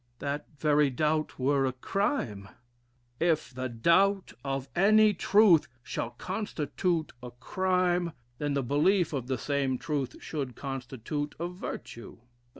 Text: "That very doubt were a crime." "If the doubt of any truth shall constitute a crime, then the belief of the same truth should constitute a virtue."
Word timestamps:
"That 0.17 0.47
very 0.57 0.89
doubt 0.89 1.37
were 1.37 1.63
a 1.67 1.73
crime." 1.73 2.49
"If 3.19 3.53
the 3.53 3.69
doubt 3.69 4.33
of 4.43 4.67
any 4.75 5.13
truth 5.13 5.67
shall 5.83 6.09
constitute 6.09 7.13
a 7.21 7.29
crime, 7.29 8.13
then 8.39 8.55
the 8.55 8.63
belief 8.63 9.13
of 9.13 9.27
the 9.27 9.37
same 9.37 9.77
truth 9.77 10.15
should 10.19 10.55
constitute 10.55 11.35
a 11.39 11.47
virtue." 11.47 12.17